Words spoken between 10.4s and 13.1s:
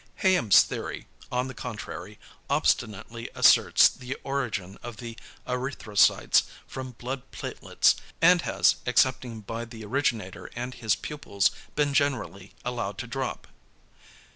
and his pupils, been generally allowed to